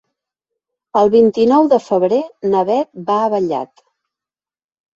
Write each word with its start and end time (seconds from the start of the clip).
El 1.01 1.11
vint-i-nou 1.15 1.69
de 1.75 1.79
febrer 1.89 2.19
na 2.55 2.65
Beth 2.73 2.91
va 3.13 3.21
a 3.27 3.31
Vallat. 3.37 3.87